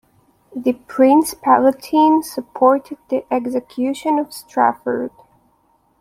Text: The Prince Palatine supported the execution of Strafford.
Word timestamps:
The 0.55 0.73
Prince 0.73 1.35
Palatine 1.35 2.23
supported 2.23 2.97
the 3.09 3.23
execution 3.31 4.17
of 4.17 4.33
Strafford. 4.33 5.11